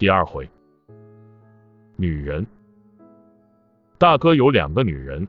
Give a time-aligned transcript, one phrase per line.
[0.00, 0.48] 第二回，
[1.96, 2.46] 女人。
[3.98, 5.28] 大哥有两个女人，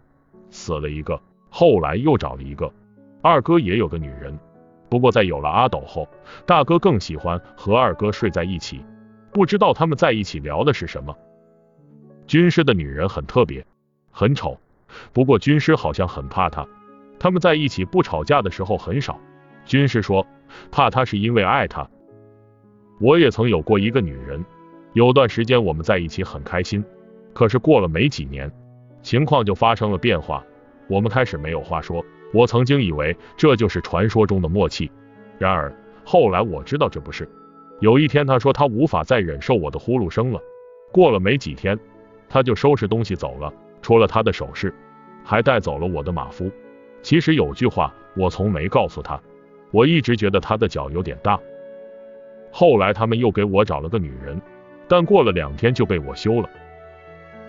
[0.49, 2.71] 死了一个，后来又找了一个。
[3.21, 4.39] 二哥也有个女人，
[4.89, 6.07] 不过在有了阿斗后，
[6.45, 8.81] 大哥更喜欢和二哥睡在一起。
[9.33, 11.13] 不知道他们在一起聊的是什么。
[12.25, 13.65] 军师的女人很特别，
[14.09, 14.57] 很丑，
[15.11, 16.65] 不过军师好像很怕她。
[17.19, 19.19] 他们在一起不吵架的时候很少。
[19.65, 20.25] 军师说，
[20.71, 21.85] 怕她是因为爱她。
[23.01, 24.41] 我也曾有过一个女人。
[24.93, 26.83] 有段时间我们在一起很开心，
[27.33, 28.51] 可是过了没几年，
[29.01, 30.43] 情况就发生了变化。
[30.87, 32.03] 我们开始没有话说。
[32.33, 34.89] 我曾经以为这就是传说中的默契，
[35.37, 35.73] 然而
[36.05, 37.29] 后来我知道这不是。
[37.81, 40.39] 有一天，他说他无法再忍受我的呼噜声了。
[40.93, 41.77] 过了没几天，
[42.29, 44.73] 他就收拾东西走了，除了他的首饰，
[45.25, 46.49] 还带走了我的马夫。
[47.01, 49.21] 其实有句话我从没告诉他，
[49.71, 51.37] 我一直觉得他的脚有点大。
[52.49, 54.41] 后来他们又给我找了个女人。
[54.91, 56.49] 但过了两天就被我休了。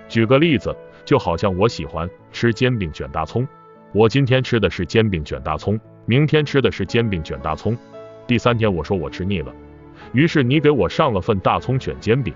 [0.09, 3.49] 举个例子，就好像我喜欢吃煎饼卷大葱，
[3.91, 5.77] 我今天吃的是煎饼卷大葱，
[6.07, 7.77] 明天吃的是煎饼卷大葱，
[8.29, 9.53] 第三天我说我吃腻了，
[10.13, 12.33] 于是你给我上了份大葱卷煎饼，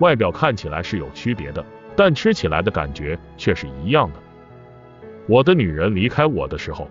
[0.00, 1.64] 外表看起来是有区别的，
[1.96, 4.16] 但吃起来的感觉却是一样的。
[5.26, 6.86] 我的女人离开我的时候，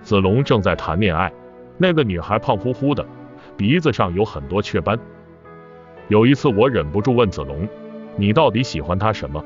[0.00, 1.30] 子龙正在谈恋爱，
[1.76, 3.06] 那个女孩胖乎乎的，
[3.58, 4.98] 鼻子上有很多雀斑。
[6.10, 7.68] 有一次，我忍不住问子龙
[8.18, 9.44] ：“你到底喜欢他什么？”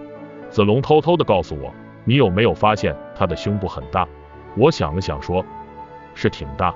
[0.49, 1.71] 子龙偷偷的告诉我
[2.07, 4.09] ：“你有没有发现他的胸部很大？”
[4.57, 5.45] 我想了想，说
[6.17, 6.75] ：“是挺大。”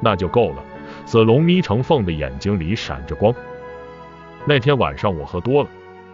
[0.00, 0.56] 那就够了。
[1.06, 3.34] 子龙眯成缝的眼睛里闪着光。
[4.44, 5.68] 那天晚上我喝多了，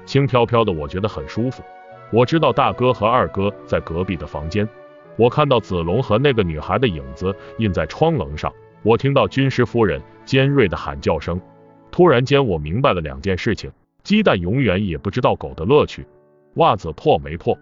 [0.06, 1.60] 轻飘飘的，我觉得很舒服。
[2.12, 4.68] 我知道大哥和二哥在隔壁的房间。
[5.16, 8.52] 我看到子龙和那个女孩的影子印在窗棱上。
[8.84, 11.40] 我听到军师夫人尖锐的喊叫声。
[11.92, 13.70] 突然间，我明白了两件事情：
[14.02, 16.06] 鸡蛋永远也不知道狗的乐趣，
[16.54, 17.56] 袜子破没破，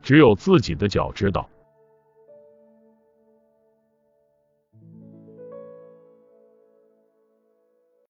[0.00, 1.50] 只有自己的脚知道。